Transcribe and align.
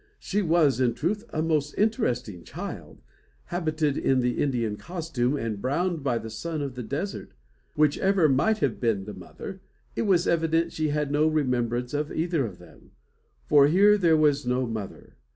She 0.17 0.41
was, 0.41 0.79
in 0.79 0.95
truth, 0.95 1.25
a 1.31 1.43
most 1.43 1.75
interesting 1.75 2.43
child, 2.43 3.03
habited 3.45 3.99
in 3.99 4.21
the 4.21 4.41
Indian 4.41 4.75
costume, 4.75 5.37
and 5.37 5.61
browned 5.61 6.01
by 6.01 6.17
the 6.17 6.31
sun 6.31 6.63
of 6.63 6.73
the 6.73 6.81
desert. 6.81 7.33
Whichever 7.75 8.27
might 8.27 8.57
have 8.65 8.79
been 8.79 9.03
the 9.05 9.13
mother, 9.13 9.61
it 9.95 10.07
was 10.07 10.27
evident 10.27 10.73
she 10.73 10.87
had 10.89 11.11
no 11.11 11.27
remembrance 11.27 11.93
of 11.93 12.11
either 12.11 12.47
of 12.47 12.57
them; 12.57 12.93
for 13.45 13.67
here 13.67 13.95
there 13.95 14.17
was 14.17 14.43
no 14.43 14.65
mother! 14.65 15.17